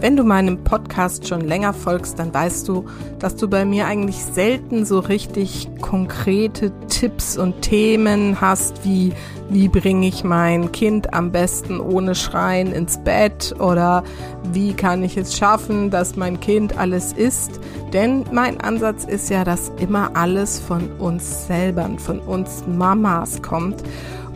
[0.00, 2.86] Wenn du meinem Podcast schon länger folgst, dann weißt du,
[3.18, 9.12] dass du bei mir eigentlich selten so richtig konkrete Tipps und Themen hast, wie
[9.50, 14.04] wie bringe ich mein Kind am besten ohne Schreien ins Bett oder
[14.52, 17.60] wie kann ich es schaffen, dass mein Kind alles isst.
[17.92, 23.82] Denn mein Ansatz ist ja, dass immer alles von uns selber, von uns Mamas kommt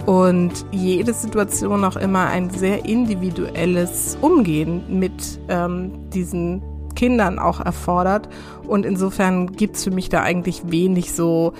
[0.06, 6.62] und jede Situation auch immer ein sehr individuelles Umgehen mit ähm, diesen
[6.94, 8.28] Kindern auch erfordert.
[8.66, 11.52] Und insofern gibt's für mich da eigentlich wenig so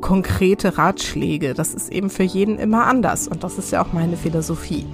[0.00, 1.54] konkrete Ratschläge.
[1.54, 4.86] Das ist eben für jeden immer anders und das ist ja auch meine Philosophie.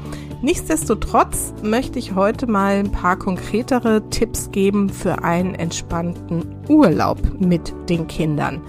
[0.43, 7.75] Nichtsdestotrotz möchte ich heute mal ein paar konkretere Tipps geben für einen entspannten Urlaub mit
[7.89, 8.61] den Kindern.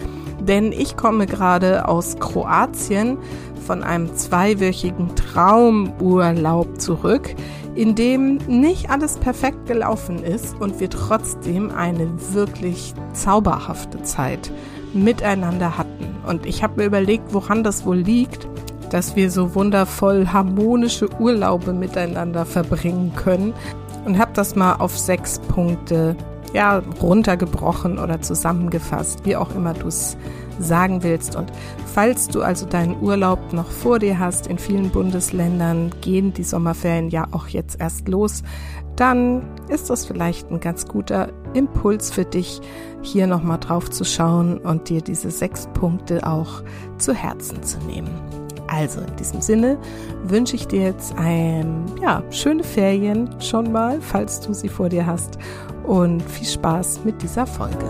[0.48, 3.18] Denn ich komme gerade aus Kroatien
[3.66, 7.36] von einem zweiwöchigen Traumurlaub zurück,
[7.76, 14.52] in dem nicht alles perfekt gelaufen ist und wir trotzdem eine wirklich zauberhafte Zeit
[14.94, 16.16] miteinander hatten.
[16.26, 18.48] Und ich habe mir überlegt, woran das wohl liegt,
[18.90, 23.54] dass wir so wundervoll harmonische Urlaube miteinander verbringen können.
[24.06, 26.16] Und habe das mal auf sechs Punkte
[26.54, 30.18] ja, runtergebrochen oder zusammengefasst, wie auch immer du es
[30.60, 31.36] sagen willst.
[31.36, 31.52] Und
[31.86, 37.10] falls du also deinen Urlaub noch vor dir hast, in vielen Bundesländern gehen die Sommerferien
[37.10, 38.44] ja auch jetzt erst los,
[38.96, 42.62] dann ist das vielleicht ein ganz guter Impuls für dich,
[43.02, 46.64] hier nochmal drauf zu schauen und dir diese sechs Punkte auch
[46.98, 48.10] zu Herzen zu nehmen.
[48.68, 49.78] Also in diesem Sinne
[50.24, 55.06] wünsche ich dir jetzt ein, ja, schöne Ferien schon mal, falls du sie vor dir
[55.06, 55.38] hast
[55.88, 57.86] und viel Spaß mit dieser Folge.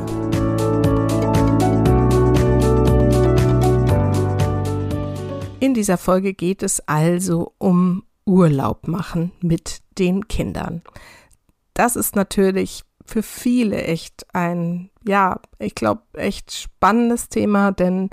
[5.59, 10.84] In dieser Folge geht es also um Urlaub machen mit den Kindern.
[11.74, 18.09] Das ist natürlich für viele echt ein, ja, ich glaube, echt spannendes Thema, denn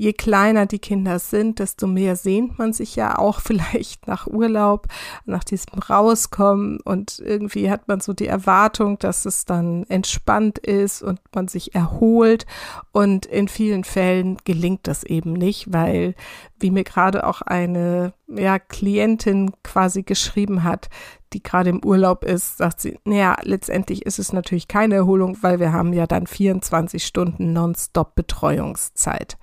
[0.00, 4.86] je kleiner die Kinder sind, desto mehr sehnt man sich ja auch vielleicht nach Urlaub,
[5.26, 11.02] nach diesem Rauskommen und irgendwie hat man so die Erwartung, dass es dann entspannt ist
[11.02, 12.46] und man sich erholt
[12.92, 16.14] und in vielen Fällen gelingt das eben nicht, weil
[16.58, 20.88] wie mir gerade auch eine ja, Klientin quasi geschrieben hat,
[21.34, 25.60] die gerade im Urlaub ist, sagt sie, naja, letztendlich ist es natürlich keine Erholung, weil
[25.60, 29.36] wir haben ja dann 24 Stunden Nonstop Betreuungszeit.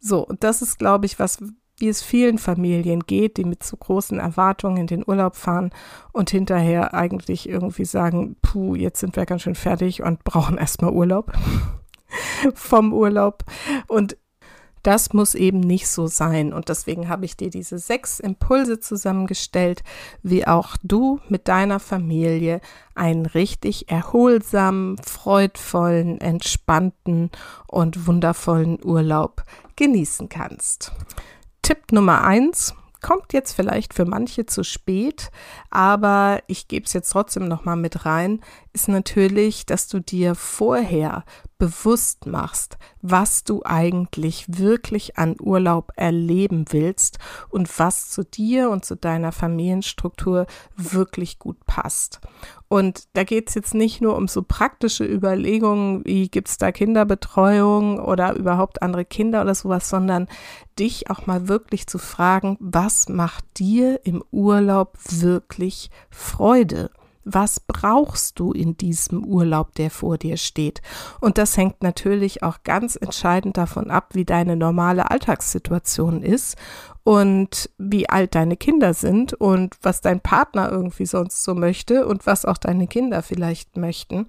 [0.00, 1.42] So, und das ist, glaube ich, was,
[1.78, 5.70] wie es vielen Familien geht, die mit zu großen Erwartungen in den Urlaub fahren
[6.12, 10.92] und hinterher eigentlich irgendwie sagen, puh, jetzt sind wir ganz schön fertig und brauchen erstmal
[10.92, 11.32] Urlaub
[12.54, 13.44] vom Urlaub.
[13.88, 14.16] Und
[14.82, 16.52] das muss eben nicht so sein.
[16.52, 19.82] Und deswegen habe ich dir diese sechs Impulse zusammengestellt,
[20.22, 22.60] wie auch du mit deiner Familie
[22.94, 27.30] einen richtig erholsamen, freudvollen, entspannten
[27.66, 29.42] und wundervollen Urlaub
[29.76, 30.92] genießen kannst.
[31.62, 35.30] Tipp Nummer eins kommt jetzt vielleicht für manche zu spät,
[35.70, 38.40] aber ich gebe es jetzt trotzdem noch mal mit rein,
[38.72, 41.24] ist natürlich, dass du dir vorher
[41.60, 47.18] bewusst machst, was du eigentlich wirklich an Urlaub erleben willst
[47.50, 52.20] und was zu dir und zu deiner Familienstruktur wirklich gut passt.
[52.68, 56.72] Und da geht es jetzt nicht nur um so praktische Überlegungen, wie gibt es da
[56.72, 60.28] Kinderbetreuung oder überhaupt andere Kinder oder sowas, sondern
[60.78, 66.90] dich auch mal wirklich zu fragen, was macht dir im Urlaub wirklich Freude?
[67.24, 70.80] Was brauchst du in diesem Urlaub, der vor dir steht?
[71.20, 76.56] Und das hängt natürlich auch ganz entscheidend davon ab, wie deine normale Alltagssituation ist
[77.02, 82.26] und wie alt deine Kinder sind und was dein Partner irgendwie sonst so möchte und
[82.26, 84.26] was auch deine Kinder vielleicht möchten.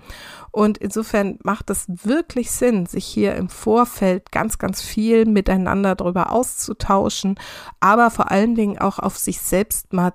[0.52, 6.32] Und insofern macht es wirklich Sinn, sich hier im Vorfeld ganz, ganz viel miteinander darüber
[6.32, 7.36] auszutauschen,
[7.80, 10.14] aber vor allen Dingen auch auf sich selbst mal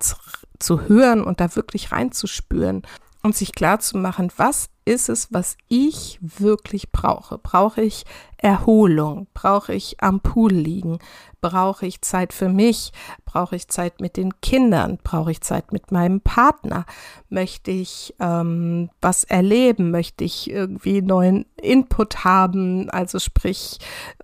[0.59, 2.83] zu hören und da wirklich reinzuspüren
[3.23, 7.39] und sich klar zu machen, was ist es, was ich wirklich brauche?
[7.39, 8.05] Brauche ich
[8.39, 9.27] Erholung?
[9.35, 10.99] Brauche ich am Pool liegen?
[11.41, 12.93] Brauche ich Zeit für mich?
[13.25, 14.99] Brauche ich Zeit mit den Kindern?
[15.03, 16.87] Brauche ich Zeit mit meinem Partner?
[17.29, 19.91] Möchte ich ähm, was erleben?
[19.91, 22.91] Möchte ich irgendwie neuen Input haben?
[22.91, 23.79] Also sprich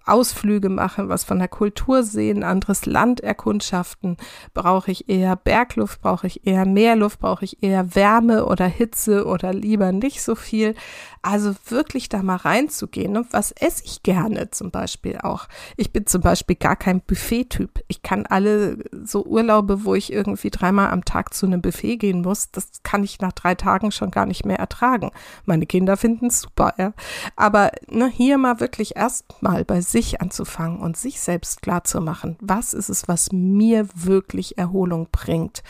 [0.04, 4.16] Ausflüge machen, was von der Kultur sehen, anderes Land erkundschaften?
[4.54, 6.00] Brauche ich eher Bergluft?
[6.00, 7.20] Brauche ich eher Meerluft?
[7.20, 10.74] Brauche ich eher Wärme oder Hitze oder lieber nicht so viel?
[11.20, 13.12] Also wirklich da mal reinzugehen.
[13.12, 13.24] Ne?
[13.30, 15.48] Was esse ich gerne zum Beispiel auch?
[15.76, 17.82] Ich bin zum Beispiel gar kein Buffet-Typ.
[17.88, 22.22] Ich kann alle so Urlaube, wo ich irgendwie dreimal am Tag zu einem Buffet gehen
[22.22, 25.10] muss, das kann ich nach drei Tagen schon gar nicht mehr ertragen.
[25.44, 26.92] Meine Kinder finden es super, ja.
[27.36, 32.36] Aber ne, hier mal wirklich erstmal bei sich anzufangen und sich selbst klar zu machen,
[32.40, 35.62] was ist es, was mir wirklich Erholung bringt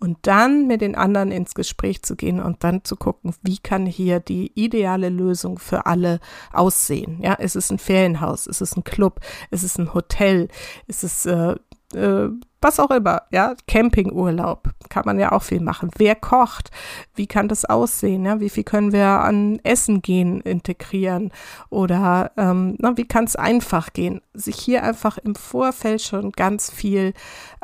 [0.00, 3.84] und dann mit den anderen ins Gespräch zu gehen und dann zu gucken, wie kann
[3.84, 6.20] hier die ideale Lösung für alle
[6.52, 7.20] aussehen.
[7.22, 9.20] Ja, ist es ein Ferienhaus, ist es ein Club,
[9.50, 10.48] ist es ein Hotel,
[10.86, 11.54] ist es äh,
[11.94, 12.30] äh,
[12.62, 15.90] was auch immer, ja, Campingurlaub, kann man ja auch viel machen.
[15.96, 16.70] Wer kocht?
[17.14, 18.24] Wie kann das aussehen?
[18.26, 18.40] Ja?
[18.40, 21.32] Wie viel können wir an Essen gehen integrieren?
[21.70, 24.20] Oder ähm, na, wie kann es einfach gehen?
[24.34, 27.14] Sich hier einfach im Vorfeld schon ganz viel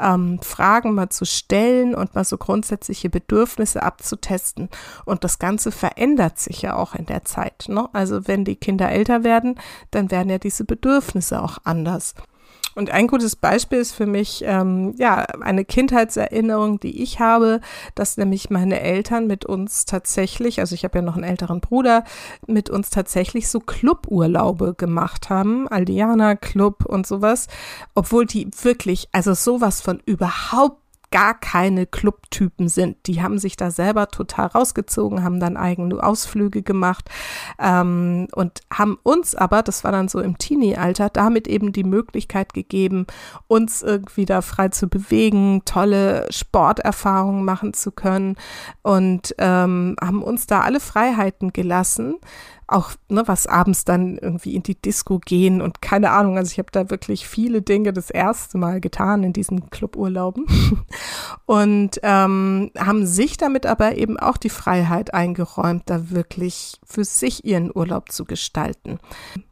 [0.01, 4.71] ähm, Fragen mal zu stellen und mal so grundsätzliche Bedürfnisse abzutesten.
[5.05, 7.67] Und das Ganze verändert sich ja auch in der Zeit.
[7.69, 7.89] Ne?
[7.93, 9.61] Also wenn die Kinder älter werden,
[9.91, 12.15] dann werden ja diese Bedürfnisse auch anders.
[12.77, 17.61] Und ein gutes Beispiel ist für mich, ähm, ja, eine Kindheitserinnerung, die ich habe,
[17.95, 22.05] dass nämlich meine Eltern mit uns tatsächlich, also ich habe ja noch einen älteren Bruder,
[22.47, 27.47] mit uns tatsächlich so Cluburlaube gemacht haben, Aldiana Club und sowas,
[27.95, 33.07] obwohl die wirklich, also sowas von überhaupt gar keine Clubtypen sind.
[33.07, 37.09] Die haben sich da selber total rausgezogen, haben dann eigene Ausflüge gemacht
[37.59, 42.55] ähm, und haben uns aber, das war dann so im Teenie-Alter, damit eben die Möglichkeit
[42.55, 43.07] gegeben,
[43.47, 48.37] uns irgendwie da frei zu bewegen, tolle Sporterfahrungen machen zu können
[48.83, 52.17] und ähm, haben uns da alle Freiheiten gelassen
[52.69, 56.37] auch ne, was abends dann irgendwie in die Disco gehen und keine Ahnung.
[56.37, 60.47] Also ich habe da wirklich viele Dinge das erste Mal getan in diesen Cluburlauben
[61.47, 67.45] und ähm, haben sich damit aber eben auch die Freiheit eingeräumt, da wirklich für sich
[67.45, 68.99] ihren Urlaub zu gestalten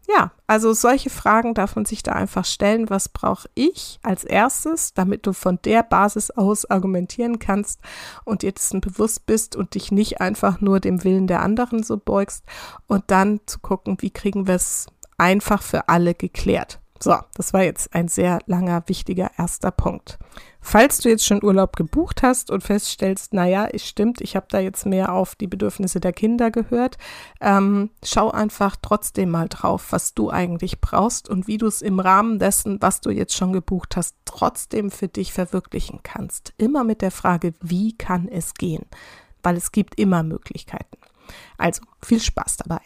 [0.09, 2.91] ja, also solche Fragen darf man sich da einfach stellen.
[2.91, 7.81] Was brauche ich als erstes, damit du von der Basis aus argumentieren kannst
[8.25, 11.97] und dir dessen bewusst bist und dich nicht einfach nur dem Willen der anderen so
[11.97, 12.45] beugst
[12.87, 14.87] und dann zu gucken, wie kriegen wir es
[15.17, 16.81] einfach für alle geklärt.
[17.05, 20.19] So, das war jetzt ein sehr langer, wichtiger erster Punkt.
[20.62, 24.59] Falls du jetzt schon Urlaub gebucht hast und feststellst, naja, es stimmt, ich habe da
[24.59, 26.97] jetzt mehr auf die Bedürfnisse der Kinder gehört,
[27.43, 32.01] ähm, schau einfach trotzdem mal drauf, was du eigentlich brauchst und wie du es im
[32.01, 36.55] Rahmen dessen, was du jetzt schon gebucht hast, trotzdem für dich verwirklichen kannst.
[36.57, 38.87] Immer mit der Frage, wie kann es gehen?
[39.43, 40.97] Weil es gibt immer Möglichkeiten.
[41.59, 42.81] Also viel Spaß dabei.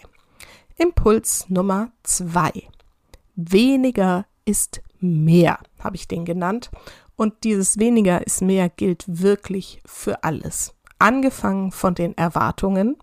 [0.76, 2.68] Impuls Nummer zwei.
[3.40, 6.72] Weniger ist mehr, habe ich den genannt.
[7.14, 10.74] Und dieses weniger ist mehr gilt wirklich für alles.
[10.98, 12.96] Angefangen von den Erwartungen.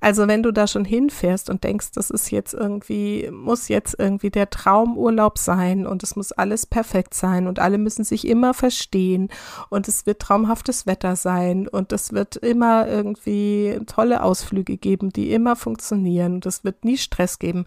[0.00, 4.30] Also wenn du da schon hinfährst und denkst, das ist jetzt irgendwie, muss jetzt irgendwie
[4.30, 9.28] der Traumurlaub sein und es muss alles perfekt sein und alle müssen sich immer verstehen
[9.70, 15.32] und es wird traumhaftes Wetter sein und es wird immer irgendwie tolle Ausflüge geben, die
[15.32, 17.66] immer funktionieren und es wird nie Stress geben.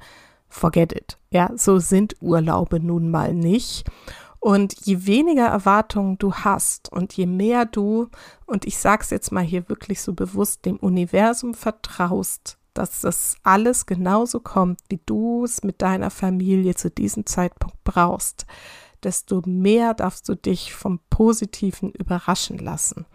[0.53, 1.17] Forget it.
[1.31, 3.89] Ja, so sind Urlaube nun mal nicht.
[4.39, 8.09] Und je weniger Erwartungen du hast und je mehr du,
[8.45, 13.87] und ich sag's jetzt mal hier wirklich so bewusst, dem Universum vertraust, dass das alles
[13.87, 18.45] genauso kommt, wie du es mit deiner Familie zu diesem Zeitpunkt brauchst,
[19.03, 23.07] desto mehr darfst du dich vom Positiven überraschen lassen.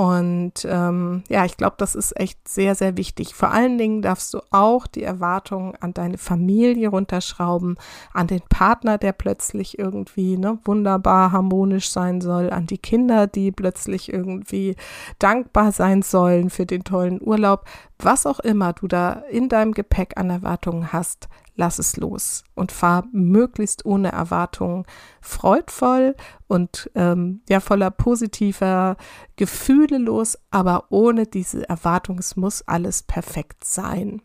[0.00, 3.34] Und ähm, ja, ich glaube, das ist echt sehr, sehr wichtig.
[3.34, 7.76] Vor allen Dingen darfst du auch die Erwartungen an deine Familie runterschrauben,
[8.14, 13.52] an den Partner, der plötzlich irgendwie ne, wunderbar harmonisch sein soll, an die Kinder, die
[13.52, 14.74] plötzlich irgendwie
[15.18, 17.66] dankbar sein sollen für den tollen Urlaub.
[17.98, 21.28] Was auch immer du da in deinem Gepäck an Erwartungen hast,
[21.60, 24.86] lass es los und fahr möglichst ohne Erwartungen
[25.20, 26.16] freudvoll
[26.48, 28.96] und ähm, ja voller positiver
[29.36, 34.22] Gefühle los, aber ohne diese Erwartung, es muss alles perfekt sein.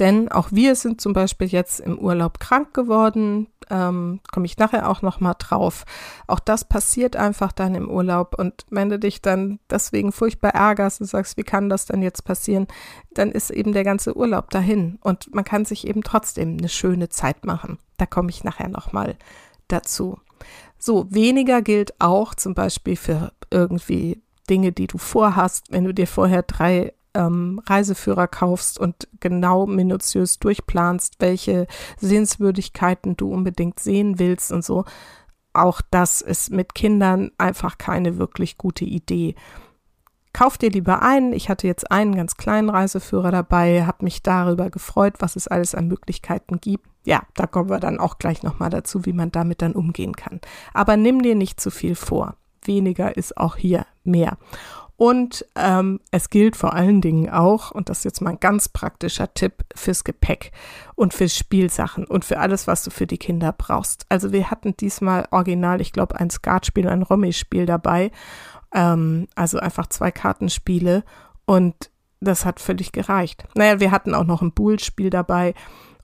[0.00, 3.46] Denn auch wir sind zum Beispiel jetzt im Urlaub krank geworden.
[3.70, 5.84] Ähm, komme ich nachher auch noch mal drauf.
[6.26, 11.00] Auch das passiert einfach dann im Urlaub und wenn du dich dann deswegen furchtbar ärgerst
[11.00, 12.66] und sagst, wie kann das denn jetzt passieren,
[13.14, 17.08] dann ist eben der ganze Urlaub dahin und man kann sich eben trotzdem eine schöne
[17.08, 17.78] Zeit machen.
[17.96, 19.16] Da komme ich nachher noch mal
[19.68, 20.18] dazu.
[20.78, 26.06] So, weniger gilt auch zum Beispiel für irgendwie Dinge, die du vorhast, wenn du dir
[26.06, 31.66] vorher drei ähm, Reiseführer kaufst und genau minutiös durchplanst, welche
[31.98, 34.84] Sehenswürdigkeiten du unbedingt sehen willst und so.
[35.52, 39.34] Auch das ist mit Kindern einfach keine wirklich gute Idee.
[40.34, 41.32] Kauf dir lieber einen.
[41.32, 45.74] Ich hatte jetzt einen ganz kleinen Reiseführer dabei, habe mich darüber gefreut, was es alles
[45.74, 46.86] an Möglichkeiten gibt.
[47.06, 50.40] Ja, da kommen wir dann auch gleich nochmal dazu, wie man damit dann umgehen kann.
[50.74, 52.34] Aber nimm dir nicht zu viel vor.
[52.64, 54.36] Weniger ist auch hier mehr.
[54.96, 58.68] Und ähm, es gilt vor allen Dingen auch, und das ist jetzt mal ein ganz
[58.68, 60.52] praktischer Tipp fürs Gepäck
[60.94, 64.06] und für Spielsachen und für alles, was du für die Kinder brauchst.
[64.08, 68.10] Also wir hatten diesmal original, ich glaube, ein Skatspiel, ein Romy-Spiel dabei.
[68.72, 71.04] Ähm, also einfach zwei Kartenspiele
[71.44, 73.44] und das hat völlig gereicht.
[73.54, 75.54] Naja, wir hatten auch noch ein Bullspiel dabei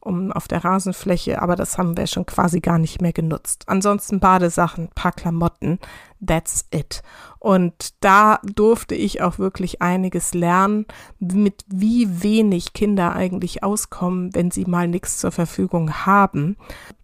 [0.03, 3.65] um auf der Rasenfläche, aber das haben wir schon quasi gar nicht mehr genutzt.
[3.67, 5.79] Ansonsten Badesachen, paar Klamotten,
[6.25, 7.03] that's it.
[7.39, 10.87] Und da durfte ich auch wirklich einiges lernen,
[11.19, 16.57] mit wie wenig Kinder eigentlich auskommen, wenn sie mal nichts zur Verfügung haben.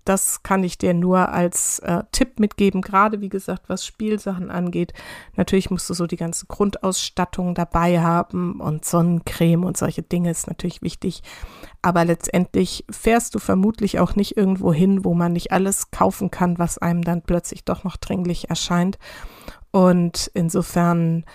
[0.08, 4.94] Das kann ich dir nur als äh, Tipp mitgeben, gerade wie gesagt, was Spielsachen angeht.
[5.36, 10.46] Natürlich musst du so die ganze Grundausstattung dabei haben und Sonnencreme und solche Dinge ist
[10.46, 11.22] natürlich wichtig.
[11.82, 16.58] Aber letztendlich fährst du vermutlich auch nicht irgendwo hin, wo man nicht alles kaufen kann,
[16.58, 18.98] was einem dann plötzlich doch noch dringlich erscheint.
[19.72, 21.26] Und insofern,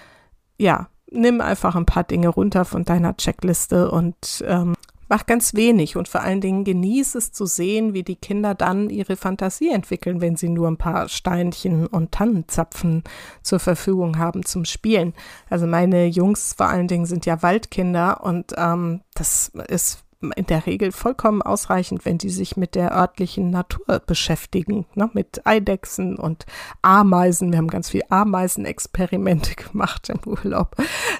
[0.57, 4.73] ja, nimm einfach ein paar Dinge runter von deiner Checkliste und ähm,
[5.09, 8.89] mach ganz wenig und vor allen Dingen genieß es zu sehen, wie die Kinder dann
[8.89, 13.03] ihre Fantasie entwickeln, wenn sie nur ein paar Steinchen und Tannenzapfen
[13.41, 15.13] zur Verfügung haben zum Spielen.
[15.49, 20.03] Also meine Jungs vor allen Dingen sind ja Waldkinder und ähm, das ist
[20.35, 25.09] in der Regel vollkommen ausreichend, wenn die sich mit der örtlichen Natur beschäftigen, ne?
[25.13, 26.45] mit Eidechsen und
[26.81, 27.51] Ameisen.
[27.51, 30.75] Wir haben ganz viel Ameisenexperimente gemacht im Urlaub.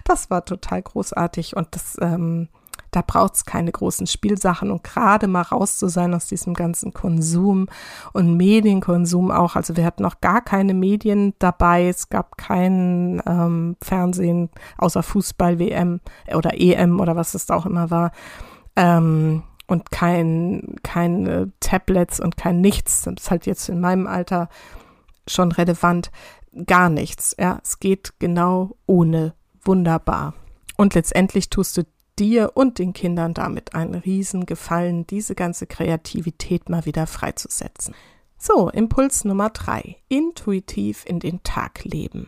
[0.06, 2.50] Das war total großartig und das, ähm,
[2.96, 6.94] da braucht es keine großen Spielsachen und gerade mal raus zu sein aus diesem ganzen
[6.94, 7.68] Konsum
[8.14, 9.56] und Medienkonsum auch.
[9.56, 11.88] Also wir hatten noch gar keine Medien dabei.
[11.88, 16.00] Es gab kein ähm, Fernsehen außer Fußball, WM
[16.34, 18.12] oder EM oder was es da auch immer war
[18.76, 23.04] ähm, und kein, keine Tablets und kein Nichts.
[23.04, 24.50] Das ist halt jetzt in meinem Alter
[25.28, 26.12] schon relevant.
[26.68, 27.36] Gar nichts.
[27.40, 29.34] Ja, es geht genau ohne.
[29.64, 30.34] Wunderbar.
[30.78, 31.84] Und letztendlich tust du
[32.20, 37.96] dir und den Kindern damit einen riesen Gefallen, diese ganze Kreativität mal wieder freizusetzen.
[38.38, 39.98] So, Impuls Nummer drei.
[40.10, 42.27] Intuitiv in den Tag leben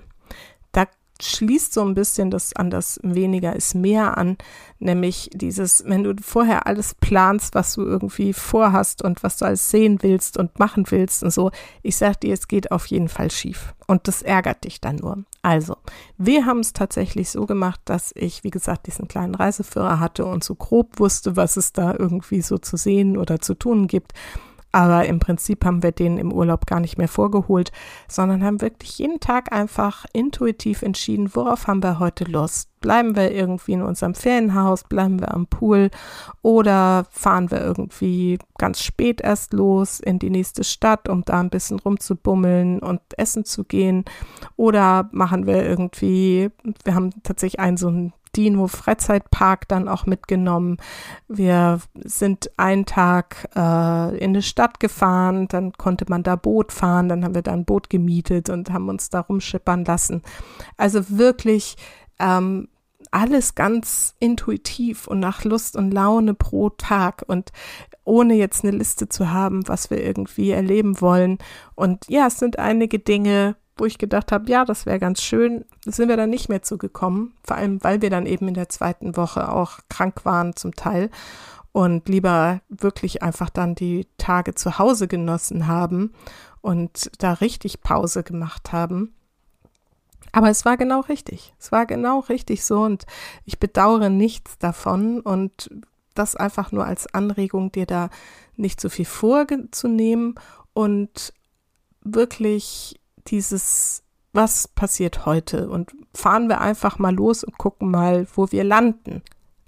[1.22, 4.38] schließt so ein bisschen das an das weniger ist mehr an,
[4.80, 9.70] nämlich dieses, wenn du vorher alles planst, was du irgendwie vorhast und was du alles
[9.70, 11.52] sehen willst und machen willst und so,
[11.84, 15.24] ich sag dir, es geht auf jeden Fall schief und das ärgert dich dann nur.
[15.42, 15.78] Also,
[16.18, 20.44] wir haben es tatsächlich so gemacht, dass ich, wie gesagt, diesen kleinen Reiseführer hatte und
[20.44, 24.14] so grob wusste, was es da irgendwie so zu sehen oder zu tun gibt
[24.76, 27.72] aber im Prinzip haben wir den im Urlaub gar nicht mehr vorgeholt,
[28.10, 32.68] sondern haben wirklich jeden Tag einfach intuitiv entschieden, worauf haben wir heute Lust?
[32.82, 35.92] Bleiben wir irgendwie in unserem Ferienhaus, bleiben wir am Pool
[36.42, 41.50] oder fahren wir irgendwie ganz spät erst los in die nächste Stadt, um da ein
[41.50, 44.04] bisschen rumzubummeln und essen zu gehen
[44.58, 46.50] oder machen wir irgendwie,
[46.84, 50.78] wir haben tatsächlich einen so einen Dino Freizeitpark dann auch mitgenommen.
[51.28, 57.10] Wir sind einen Tag äh, in eine Stadt gefahren, dann konnte man da Boot fahren,
[57.10, 60.22] dann haben wir da ein Boot gemietet und haben uns da rumschippern lassen.
[60.78, 61.78] Also wirklich
[62.20, 62.68] ähm,
[63.12, 67.52] alles ganz intuitiv und nach Lust und Laune pro Tag und
[68.04, 71.38] ohne jetzt eine Liste zu haben, was wir irgendwie erleben wollen.
[71.76, 75.66] Und ja, es sind einige Dinge, wo ich gedacht habe, ja, das wäre ganz schön,
[75.86, 77.34] sind wir dann nicht mehr zugekommen.
[77.44, 81.10] Vor allem, weil wir dann eben in der zweiten Woche auch krank waren zum Teil
[81.72, 86.14] und lieber wirklich einfach dann die Tage zu Hause genossen haben
[86.62, 89.14] und da richtig Pause gemacht haben.
[90.32, 91.54] Aber es war genau richtig.
[91.60, 93.06] Es war genau richtig so und
[93.46, 95.70] ich bedauere nichts davon und
[96.14, 98.10] das einfach nur als Anregung, dir da
[98.56, 100.36] nicht so viel vorzunehmen
[100.74, 101.34] und
[102.02, 104.04] wirklich dieses,
[104.34, 109.22] was passiert heute und fahren wir einfach mal los und gucken mal, wo wir landen.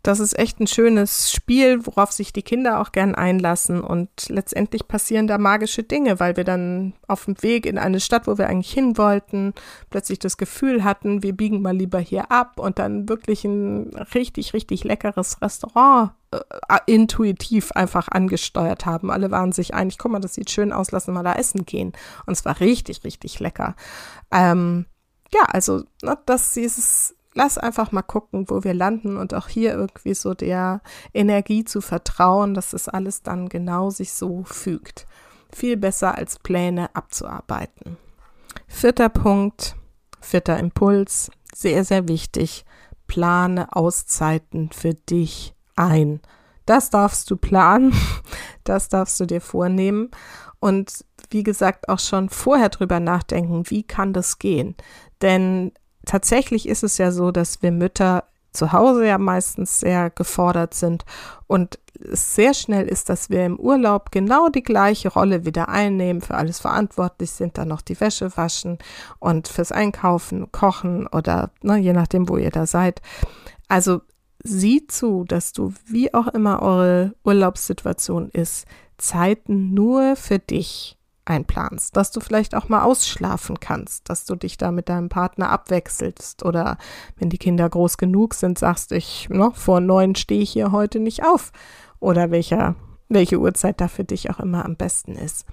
[0.08, 3.82] das ist echt ein schönes Spiel, worauf sich die Kinder auch gern einlassen.
[3.82, 8.26] Und letztendlich passieren da magische Dinge, weil wir dann auf dem Weg in eine Stadt,
[8.26, 9.54] wo wir eigentlich hin wollten,
[9.90, 14.54] plötzlich das Gefühl hatten, wir biegen mal lieber hier ab und dann wirklich ein richtig,
[14.54, 19.12] richtig leckeres Restaurant äh, intuitiv einfach angesteuert haben.
[19.12, 21.94] Alle waren sich einig, guck mal, das sieht schön aus, lassen wir da essen gehen.
[22.26, 23.76] Und es war richtig, richtig lecker.
[24.32, 24.86] Ähm,
[25.34, 29.72] ja, also na, das dieses lass einfach mal gucken, wo wir landen und auch hier
[29.74, 30.82] irgendwie so der
[31.14, 35.06] Energie zu vertrauen, dass das alles dann genau sich so fügt.
[35.56, 37.98] Viel besser als Pläne abzuarbeiten.
[38.68, 39.76] Vierter Punkt,
[40.20, 42.66] vierter Impuls, sehr, sehr wichtig.
[43.06, 46.22] Plane Auszeiten für dich ein.
[46.66, 47.94] Das darfst du planen,
[48.64, 50.10] das darfst du dir vornehmen
[50.60, 54.76] und wie gesagt auch schon vorher drüber nachdenken, wie kann das gehen?
[55.22, 55.72] Denn
[56.06, 61.06] tatsächlich ist es ja so, dass wir Mütter zu Hause ja meistens sehr gefordert sind
[61.46, 66.22] und es sehr schnell ist, dass wir im Urlaub genau die gleiche Rolle wieder einnehmen,
[66.22, 68.78] für alles verantwortlich sind, dann noch die Wäsche waschen
[69.20, 73.02] und fürs Einkaufen, Kochen oder ne, je nachdem, wo ihr da seid.
[73.68, 74.02] Also
[74.48, 78.66] sieh zu, dass du, wie auch immer eure Urlaubssituation ist,
[78.98, 84.58] Zeiten nur für dich einplanst, dass du vielleicht auch mal ausschlafen kannst, dass du dich
[84.58, 86.78] da mit deinem Partner abwechselst oder
[87.18, 91.00] wenn die Kinder groß genug sind, sagst ich, noch vor neun stehe ich hier heute
[91.00, 91.52] nicht auf
[92.00, 92.76] oder welcher,
[93.10, 95.46] welche Uhrzeit da für dich auch immer am besten ist.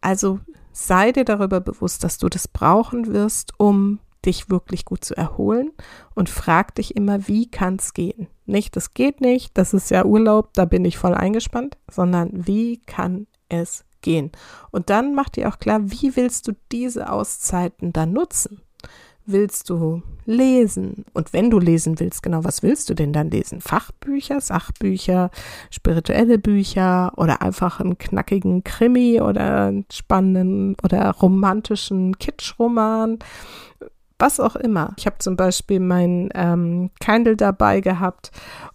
[0.00, 0.40] Also
[0.72, 5.72] sei dir darüber bewusst, dass du das brauchen wirst, um dich wirklich gut zu erholen
[6.14, 8.28] und frag dich immer, wie kann es gehen?
[8.46, 12.78] Nicht, das geht nicht, das ist ja Urlaub, da bin ich voll eingespannt, sondern wie
[12.78, 14.30] kann es gehen.
[14.70, 18.62] Und dann macht dir auch klar, wie willst du diese Auszeiten dann nutzen?
[19.26, 21.04] Willst du lesen?
[21.12, 23.60] Und wenn du lesen willst, genau, was willst du denn dann lesen?
[23.60, 25.30] Fachbücher, Sachbücher,
[25.70, 33.18] spirituelle Bücher oder einfach einen knackigen Krimi oder einen spannenden oder romantischen Kitschroman?
[34.20, 34.92] Was auch immer.
[34.98, 38.30] Ich habe zum Beispiel mein ähm, Kindle dabei gehabt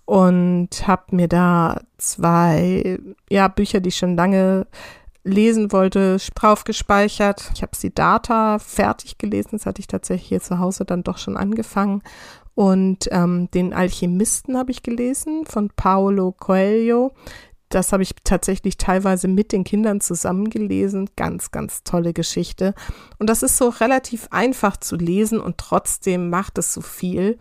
[0.06, 3.00] und habe mir da zwei
[3.30, 4.66] ja, Bücher, die ich schon lange
[5.24, 7.52] lesen wollte, drauf gespeichert.
[7.54, 11.20] Ich habe die Data fertig gelesen, das hatte ich tatsächlich hier zu Hause dann doch
[11.20, 12.02] schon angefangen.
[12.56, 17.14] Und ähm, den Alchemisten habe ich gelesen von Paolo Coelho.
[17.76, 21.10] Das habe ich tatsächlich teilweise mit den Kindern zusammengelesen.
[21.18, 22.74] Ganz, ganz tolle Geschichte.
[23.20, 27.38] Und das ist so relativ einfach zu lesen und trotzdem macht es so viel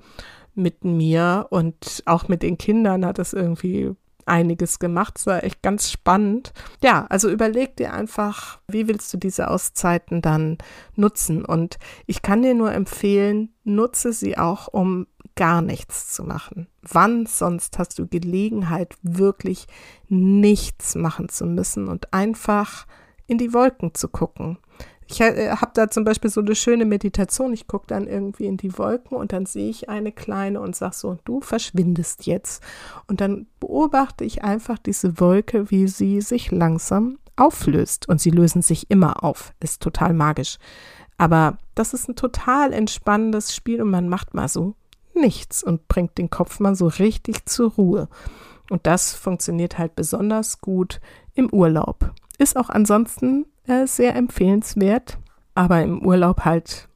[0.57, 3.93] mit mir und auch mit den Kindern hat es irgendwie
[4.27, 5.19] einiges gemacht.
[5.19, 6.53] Es war echt ganz spannend.
[6.83, 10.59] Ja, also überleg dir einfach, wie willst du diese Auszeiten dann
[10.97, 11.45] nutzen?
[11.45, 15.07] Und ich kann dir nur empfehlen, nutze sie auch, um
[15.37, 16.69] gar nichts zu machen.
[16.83, 19.67] Wann sonst hast du Gelegenheit, wirklich
[20.09, 22.87] nichts machen zu müssen und einfach
[23.27, 24.59] in die Wolken zu gucken?
[25.07, 27.53] Ich äh, habe da zum Beispiel so eine schöne Meditation.
[27.53, 30.95] Ich gucke dann irgendwie in die Wolken und dann sehe ich eine kleine und sage
[30.95, 32.63] so, du verschwindest jetzt.
[33.07, 38.09] Und dann beobachte ich einfach diese Wolke, wie sie sich langsam auflöst.
[38.09, 39.53] Und sie lösen sich immer auf.
[39.61, 40.59] Ist total magisch.
[41.17, 44.75] Aber das ist ein total entspannendes Spiel und man macht mal so
[45.15, 48.09] nichts und bringt den Kopf mal so richtig zur Ruhe.
[48.71, 51.01] Und das funktioniert halt besonders gut
[51.35, 52.13] im Urlaub.
[52.39, 55.19] Ist auch ansonsten äh, sehr empfehlenswert,
[55.55, 56.89] aber im Urlaub halt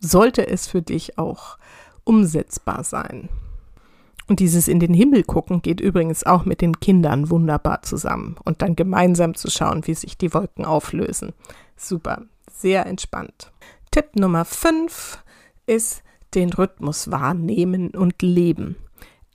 [0.00, 1.58] sollte es für dich auch
[2.04, 3.28] umsetzbar sein.
[4.28, 8.60] Und dieses in den Himmel gucken geht übrigens auch mit den Kindern wunderbar zusammen und
[8.62, 11.32] dann gemeinsam zu schauen, wie sich die Wolken auflösen.
[11.76, 13.52] Super, sehr entspannt.
[13.90, 15.22] Tipp Nummer 5
[15.66, 16.02] ist
[16.36, 18.76] den Rhythmus wahrnehmen und leben.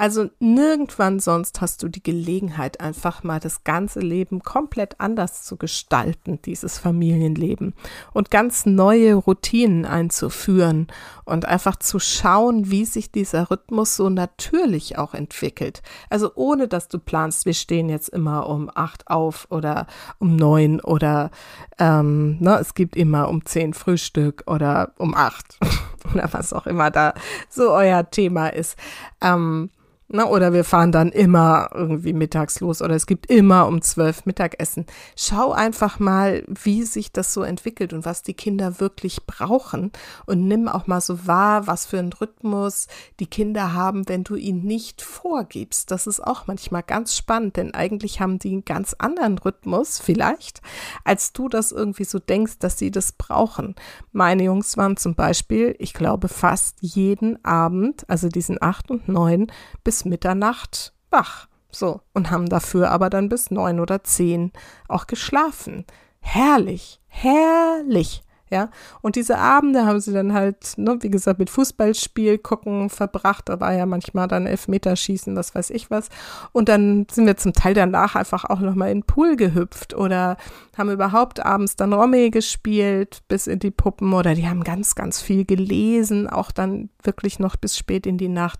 [0.01, 5.57] Also nirgendwann sonst hast du die Gelegenheit, einfach mal das ganze Leben komplett anders zu
[5.57, 7.75] gestalten, dieses Familienleben
[8.11, 10.87] und ganz neue Routinen einzuführen
[11.23, 15.83] und einfach zu schauen, wie sich dieser Rhythmus so natürlich auch entwickelt.
[16.09, 19.85] Also ohne dass du planst, wir stehen jetzt immer um acht auf oder
[20.17, 21.29] um neun oder
[21.77, 25.59] ähm, ne, es gibt immer um zehn Frühstück oder um acht
[26.11, 27.13] oder was auch immer da
[27.49, 28.79] so euer Thema ist.
[29.21, 29.69] Ähm,
[30.13, 34.25] na, oder wir fahren dann immer irgendwie mittags los oder es gibt immer um zwölf
[34.25, 34.85] Mittagessen.
[35.15, 39.91] Schau einfach mal, wie sich das so entwickelt und was die Kinder wirklich brauchen
[40.25, 42.87] und nimm auch mal so wahr, was für einen Rhythmus
[43.19, 45.91] die Kinder haben, wenn du ihn nicht vorgibst.
[45.91, 50.61] Das ist auch manchmal ganz spannend, denn eigentlich haben die einen ganz anderen Rhythmus vielleicht,
[51.05, 53.75] als du das irgendwie so denkst, dass sie das brauchen.
[54.11, 59.47] Meine Jungs waren zum Beispiel, ich glaube, fast jeden Abend, also diesen acht und neun
[59.83, 61.47] bis Mitternacht wach.
[61.71, 64.51] So, und haben dafür aber dann bis neun oder zehn
[64.87, 65.85] auch geschlafen.
[66.19, 68.23] Herrlich, herrlich.
[68.51, 68.69] Ja,
[69.01, 73.47] und diese Abende haben sie dann halt, ne, wie gesagt, mit Fußballspiel gucken verbracht.
[73.47, 76.09] Da war ja manchmal dann Elfmeterschießen, was weiß ich was.
[76.51, 80.35] Und dann sind wir zum Teil danach einfach auch nochmal in den Pool gehüpft oder
[80.77, 85.21] haben überhaupt abends dann Romme gespielt bis in die Puppen oder die haben ganz, ganz
[85.21, 88.59] viel gelesen, auch dann wirklich noch bis spät in die Nacht.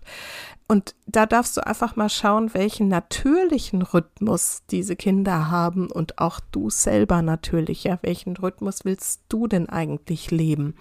[0.68, 6.40] Und da darfst du einfach mal schauen, welchen natürlichen Rhythmus diese Kinder haben und auch
[6.50, 7.84] du selber natürlich.
[7.84, 10.74] Ja, welchen Rhythmus willst du denn eigentlich leben?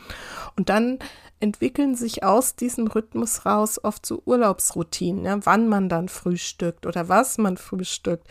[0.55, 0.99] Und dann
[1.41, 7.09] entwickeln sich aus diesem Rhythmus raus oft so Urlaubsroutinen, ja, wann man dann frühstückt oder
[7.09, 8.27] was man frühstückt.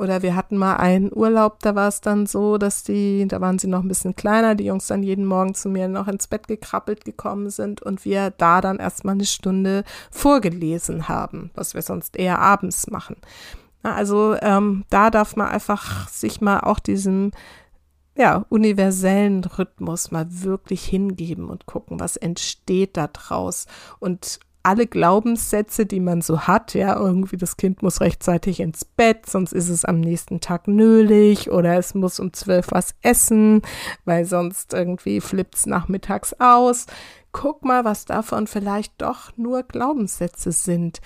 [0.00, 3.58] Oder wir hatten mal einen Urlaub, da war es dann so, dass die, da waren
[3.58, 6.48] sie noch ein bisschen kleiner, die Jungs dann jeden Morgen zu mir noch ins Bett
[6.48, 12.16] gekrabbelt gekommen sind und wir da dann erstmal eine Stunde vorgelesen haben, was wir sonst
[12.16, 13.16] eher abends machen.
[13.82, 17.32] Also ähm, da darf man einfach sich mal auch diesem
[18.16, 23.66] ja, universellen Rhythmus mal wirklich hingeben und gucken, was entsteht da draus.
[23.98, 29.26] Und alle Glaubenssätze, die man so hat, ja, irgendwie das Kind muss rechtzeitig ins Bett,
[29.26, 33.62] sonst ist es am nächsten Tag nölig oder es muss um zwölf was essen,
[34.04, 36.86] weil sonst irgendwie flippt es nachmittags aus.
[37.32, 41.00] Guck mal, was davon vielleicht doch nur Glaubenssätze sind,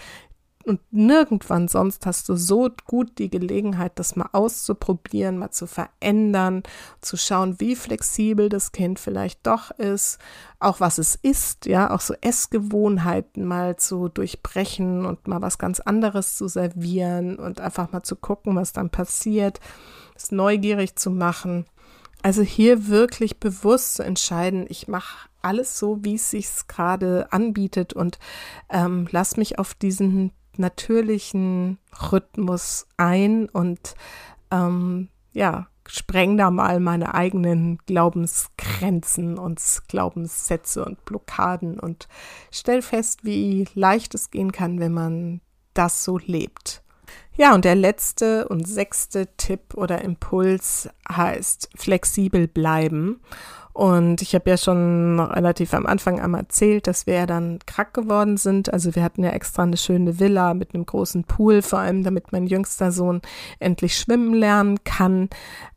[0.65, 6.63] und nirgendwann sonst hast du so gut die Gelegenheit, das mal auszuprobieren, mal zu verändern,
[7.01, 10.19] zu schauen, wie flexibel das Kind vielleicht doch ist,
[10.59, 15.81] auch was es ist, ja, auch so Essgewohnheiten mal zu durchbrechen und mal was ganz
[15.81, 19.61] anderes zu servieren und einfach mal zu gucken, was dann passiert,
[20.17, 21.67] es neugierig zu machen.
[22.23, 27.93] Also hier wirklich bewusst zu entscheiden, ich mache alles so, wie es sich gerade anbietet
[27.93, 28.19] und
[28.71, 31.79] ähm, lass mich auf diesen natürlichen
[32.13, 33.95] Rhythmus ein und
[34.51, 42.09] ähm, ja, spreng da mal meine eigenen Glaubensgrenzen und Glaubenssätze und Blockaden und
[42.51, 45.41] stell fest, wie leicht es gehen kann, wenn man
[45.75, 46.83] das so lebt.
[47.37, 53.21] Ja, und der letzte und sechste Tipp oder Impuls heißt flexibel bleiben.
[53.75, 57.93] Und ich habe ja schon relativ am Anfang einmal erzählt, dass wir ja dann krank
[57.93, 58.73] geworden sind.
[58.73, 62.31] Also wir hatten ja extra eine schöne Villa mit einem großen Pool, vor allem damit
[62.31, 63.21] mein jüngster Sohn
[63.59, 65.29] endlich schwimmen lernen kann,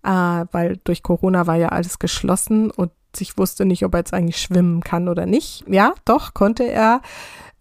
[0.04, 4.14] äh, weil durch Corona war ja alles geschlossen und ich wusste nicht, ob er jetzt
[4.14, 5.64] eigentlich schwimmen kann oder nicht.
[5.68, 7.02] Ja, doch, konnte er.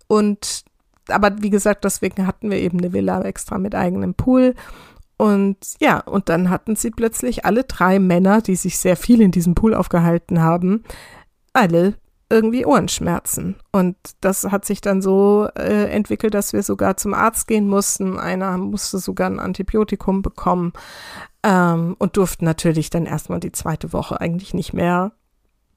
[0.07, 0.65] Und
[1.09, 4.55] aber wie gesagt, deswegen hatten wir eben eine Villa extra mit eigenem Pool.
[5.19, 9.31] Und ja, und dann hatten sie plötzlich alle drei Männer, die sich sehr viel in
[9.31, 10.85] diesem Pool aufgehalten haben,
[11.53, 11.95] alle
[12.29, 13.57] irgendwie Ohrenschmerzen.
[13.73, 18.19] Und das hat sich dann so äh, entwickelt, dass wir sogar zum Arzt gehen mussten.
[18.19, 20.73] Einer musste sogar ein Antibiotikum bekommen
[21.43, 25.13] ähm, und durften natürlich dann erstmal die zweite Woche eigentlich nicht mehr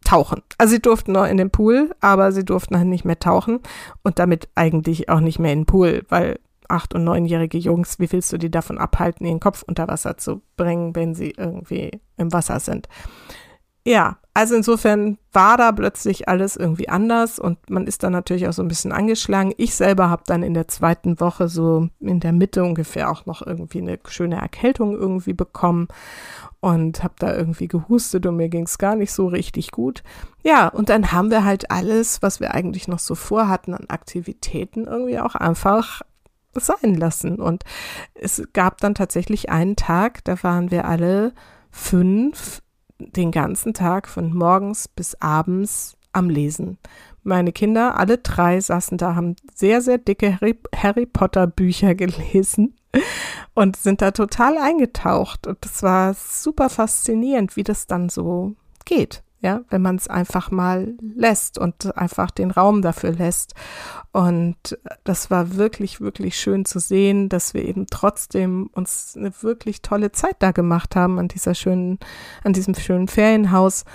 [0.04, 0.42] tauchen.
[0.58, 3.60] Also sie durften noch in den Pool, aber sie durften halt nicht mehr tauchen
[4.04, 6.40] und damit eigentlich auch nicht mehr in den Pool, weil
[6.70, 10.42] acht- und neunjährige Jungs, wie willst du die davon abhalten, ihren Kopf unter Wasser zu
[10.56, 12.88] bringen, wenn sie irgendwie im Wasser sind?
[13.86, 18.54] Ja, also insofern war da plötzlich alles irgendwie anders und man ist dann natürlich auch
[18.54, 19.54] so ein bisschen angeschlagen.
[19.58, 23.46] Ich selber habe dann in der zweiten Woche so in der Mitte ungefähr auch noch
[23.46, 25.88] irgendwie eine schöne Erkältung irgendwie bekommen
[26.60, 30.04] und habe da irgendwie gehustet und mir ging es gar nicht so richtig gut.
[30.44, 34.86] Ja, und dann haben wir halt alles, was wir eigentlich noch so vorhatten an Aktivitäten
[34.86, 36.02] irgendwie auch einfach
[36.54, 37.40] sein lassen.
[37.40, 37.64] Und
[38.14, 41.34] es gab dann tatsächlich einen Tag, da waren wir alle
[41.72, 42.62] fünf
[43.00, 46.78] den ganzen Tag von morgens bis abends am Lesen.
[47.24, 52.76] Meine Kinder, alle drei, saßen da, haben sehr, sehr dicke Harry, Harry Potter Bücher gelesen
[53.54, 55.48] und sind da total eingetaucht.
[55.48, 60.52] Und das war super faszinierend, wie das dann so geht ja, wenn man es einfach
[60.52, 63.54] mal lässt und einfach den Raum dafür lässt.
[64.12, 69.82] Und das war wirklich, wirklich schön zu sehen, dass wir eben trotzdem uns eine wirklich
[69.82, 72.00] tolle Zeit da gemacht haben an dieser schönen,
[72.44, 73.86] an diesem schönen Ferienhaus.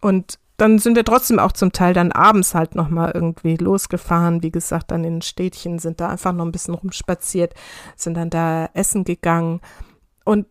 [0.00, 4.44] Und dann sind wir trotzdem auch zum Teil dann abends halt nochmal irgendwie losgefahren.
[4.44, 7.54] Wie gesagt, dann in den Städtchen sind da einfach noch ein bisschen rumspaziert,
[7.96, 9.60] sind dann da essen gegangen.
[10.24, 10.46] Und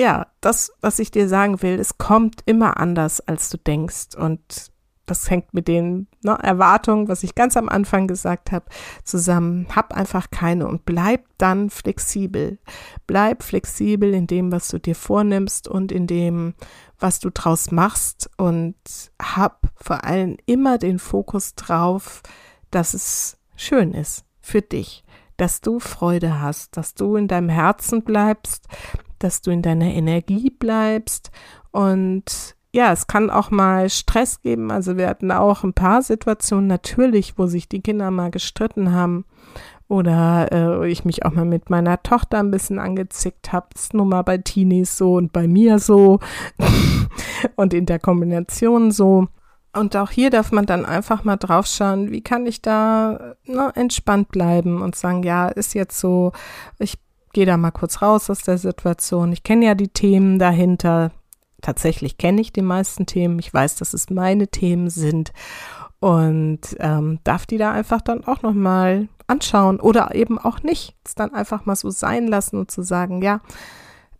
[0.00, 4.14] ja, das, was ich dir sagen will, es kommt immer anders, als du denkst.
[4.16, 4.72] Und
[5.04, 8.64] das hängt mit den ne, Erwartungen, was ich ganz am Anfang gesagt habe,
[9.04, 9.66] zusammen.
[9.76, 12.58] Hab einfach keine und bleib dann flexibel.
[13.06, 16.54] Bleib flexibel in dem, was du dir vornimmst und in dem,
[16.98, 18.30] was du draus machst.
[18.38, 18.76] Und
[19.20, 22.22] hab vor allem immer den Fokus drauf,
[22.70, 25.04] dass es schön ist für dich
[25.36, 28.68] dass du Freude hast, dass du in deinem Herzen bleibst,
[29.22, 31.30] dass du in deiner Energie bleibst
[31.70, 34.70] und ja, es kann auch mal Stress geben.
[34.70, 39.24] Also wir hatten auch ein paar Situationen natürlich, wo sich die Kinder mal gestritten haben
[39.88, 43.66] oder äh, ich mich auch mal mit meiner Tochter ein bisschen angezickt habe.
[43.72, 46.20] Das ist nun mal bei Teenies so und bei mir so
[47.56, 49.26] und in der Kombination so.
[49.72, 53.72] Und auch hier darf man dann einfach mal drauf schauen, wie kann ich da ne,
[53.74, 56.32] entspannt bleiben und sagen, ja, ist jetzt so,
[56.78, 56.98] ich
[57.32, 59.32] gehe da mal kurz raus aus der Situation.
[59.32, 61.12] Ich kenne ja die Themen dahinter.
[61.62, 63.38] Tatsächlich kenne ich die meisten Themen.
[63.38, 65.32] Ich weiß, dass es meine Themen sind
[66.00, 70.96] und ähm, darf die da einfach dann auch noch mal anschauen oder eben auch nicht.
[71.04, 73.40] Es dann einfach mal so sein lassen und zu sagen, ja,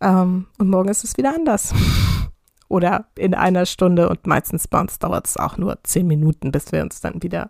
[0.00, 1.74] ähm, und morgen ist es wieder anders.
[2.68, 6.70] oder in einer Stunde und meistens bei uns dauert es auch nur zehn Minuten, bis
[6.70, 7.48] wir uns dann wieder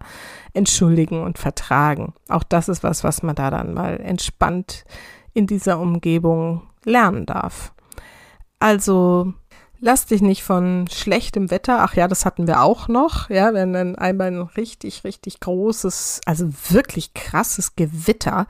[0.55, 2.15] entschuldigen und vertragen.
[2.29, 4.85] Auch das ist was, was man da dann mal entspannt
[5.35, 7.73] in dieser Umgebung lernen darf.
[8.59, 9.33] Also
[9.83, 13.73] Lass dich nicht von schlechtem Wetter, ach ja, das hatten wir auch noch, ja, wenn
[13.73, 18.47] dann einmal ein richtig, richtig großes, also wirklich krasses Gewitter,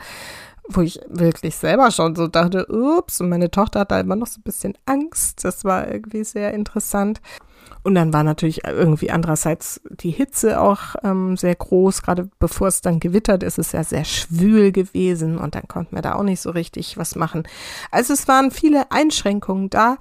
[0.69, 4.27] wo ich wirklich selber schon so dachte, ups, und meine Tochter hat da immer noch
[4.27, 5.45] so ein bisschen Angst.
[5.45, 7.21] Das war irgendwie sehr interessant.
[7.83, 12.83] Und dann war natürlich irgendwie andererseits die Hitze auch ähm, sehr groß, gerade bevor es
[12.83, 16.23] dann gewittert ist, ist es ja sehr schwül gewesen und dann konnten wir da auch
[16.23, 17.45] nicht so richtig was machen.
[17.91, 19.97] Also es waren viele Einschränkungen da.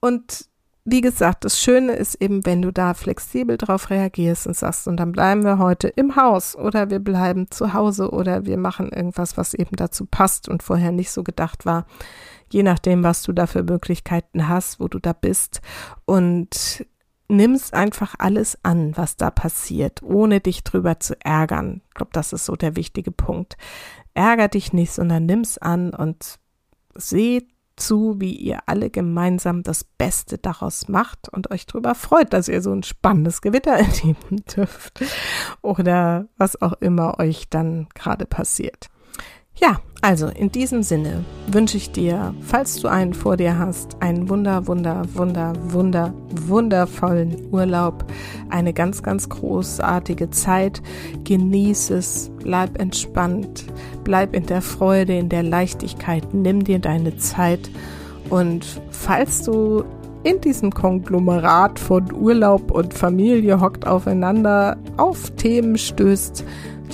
[0.00, 0.46] Und
[0.84, 4.96] wie gesagt, das Schöne ist eben, wenn du da flexibel drauf reagierst und sagst, und
[4.96, 9.36] dann bleiben wir heute im Haus oder wir bleiben zu Hause oder wir machen irgendwas,
[9.36, 11.86] was eben dazu passt und vorher nicht so gedacht war,
[12.50, 15.60] je nachdem, was du da für Möglichkeiten hast, wo du da bist.
[16.06, 16.86] Und
[17.30, 21.82] nimmst einfach alles an, was da passiert, ohne dich drüber zu ärgern.
[21.88, 23.56] Ich glaube, das ist so der wichtige Punkt.
[24.14, 26.38] Ärger dich nicht, sondern nimm's an und
[26.94, 32.48] seh zu, wie ihr alle gemeinsam das Beste daraus macht und euch darüber freut, dass
[32.48, 35.02] ihr so ein spannendes Gewitter erleben dürft
[35.62, 38.88] oder was auch immer euch dann gerade passiert.
[39.60, 44.30] Ja, also in diesem Sinne wünsche ich dir, falls du einen vor dir hast, einen
[44.30, 48.06] wunder, wunder, wunder, wunder, wundervollen Urlaub,
[48.48, 50.80] eine ganz, ganz großartige Zeit.
[51.24, 53.66] Genieß es, bleib entspannt,
[54.02, 57.70] bleib in der Freude, in der Leichtigkeit, nimm dir deine Zeit
[58.30, 59.84] und falls du
[60.22, 66.44] in diesem Konglomerat von Urlaub und Familie hockt aufeinander auf Themen stößt,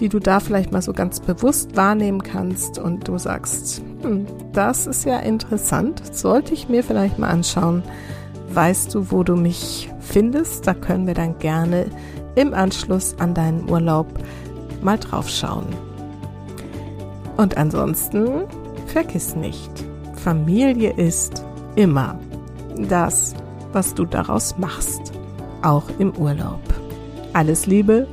[0.00, 4.86] die du da vielleicht mal so ganz bewusst wahrnehmen kannst und du sagst, hm, das
[4.86, 7.82] ist ja interessant, sollte ich mir vielleicht mal anschauen.
[8.50, 10.66] Weißt du, wo du mich findest?
[10.66, 11.86] Da können wir dann gerne
[12.36, 14.06] im Anschluss an deinen Urlaub
[14.82, 15.66] mal drauf schauen.
[17.36, 18.44] Und ansonsten
[18.86, 19.70] vergiss nicht,
[20.14, 22.18] Familie ist immer
[22.88, 23.34] das,
[23.72, 25.12] was du daraus machst,
[25.62, 26.60] auch im Urlaub.
[27.32, 28.06] Alles Liebe,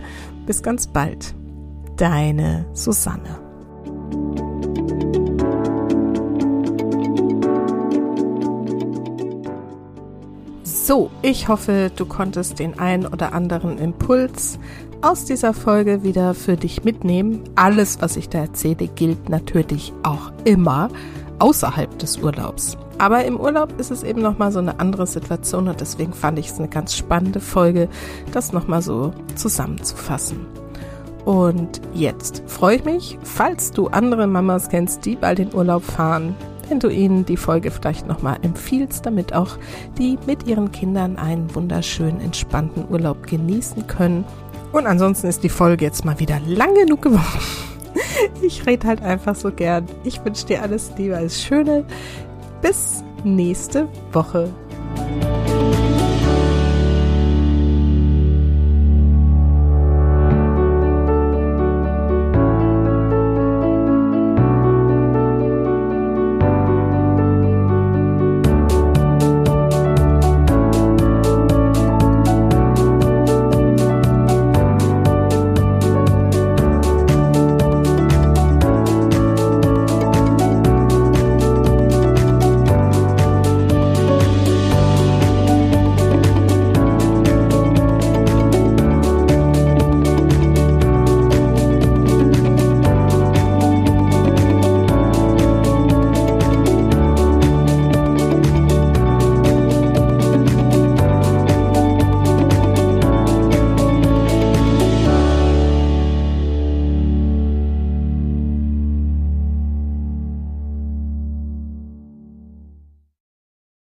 [0.46, 1.34] bis ganz bald
[2.04, 3.40] deine Susanne.
[10.64, 14.60] So, ich hoffe, du konntest den ein oder anderen Impuls
[15.02, 17.42] aus dieser Folge wieder für dich mitnehmen.
[17.56, 20.90] Alles, was ich da erzähle, gilt natürlich auch immer
[21.40, 22.78] außerhalb des Urlaubs.
[22.98, 26.50] Aber im Urlaub ist es eben nochmal so eine andere Situation und deswegen fand ich
[26.50, 27.88] es eine ganz spannende Folge,
[28.34, 30.63] das nochmal so zusammenzufassen.
[31.26, 36.36] Und jetzt freue ich mich, falls du andere Mamas kennst, die bald in Urlaub fahren,
[36.70, 39.58] wenn du ihnen die Folge vielleicht nochmal empfiehlst, damit auch
[39.98, 44.26] die mit ihren Kindern einen wunderschönen, entspannten Urlaub genießen können.
[44.72, 47.22] Und ansonsten ist die Folge jetzt mal wieder lang genug geworden.
[48.42, 49.86] Ich rede halt einfach so gern.
[50.04, 51.86] Ich wünsche dir alles Liebe, alles Schöne.
[52.62, 54.50] Bis nächste Woche.